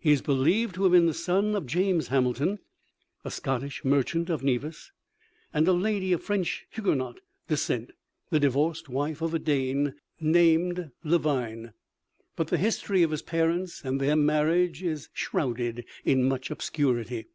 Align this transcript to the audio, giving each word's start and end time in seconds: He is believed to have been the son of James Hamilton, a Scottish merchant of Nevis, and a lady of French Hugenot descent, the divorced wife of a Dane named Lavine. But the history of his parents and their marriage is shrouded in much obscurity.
He 0.00 0.10
is 0.10 0.20
believed 0.20 0.74
to 0.74 0.82
have 0.82 0.90
been 0.90 1.06
the 1.06 1.14
son 1.14 1.54
of 1.54 1.64
James 1.64 2.08
Hamilton, 2.08 2.58
a 3.24 3.30
Scottish 3.30 3.84
merchant 3.84 4.28
of 4.28 4.42
Nevis, 4.42 4.90
and 5.54 5.68
a 5.68 5.72
lady 5.72 6.12
of 6.12 6.24
French 6.24 6.66
Hugenot 6.70 7.20
descent, 7.46 7.92
the 8.30 8.40
divorced 8.40 8.88
wife 8.88 9.22
of 9.22 9.32
a 9.32 9.38
Dane 9.38 9.94
named 10.18 10.90
Lavine. 11.04 11.72
But 12.34 12.48
the 12.48 12.58
history 12.58 13.04
of 13.04 13.12
his 13.12 13.22
parents 13.22 13.84
and 13.84 14.00
their 14.00 14.16
marriage 14.16 14.82
is 14.82 15.08
shrouded 15.14 15.84
in 16.04 16.24
much 16.24 16.50
obscurity. 16.50 17.28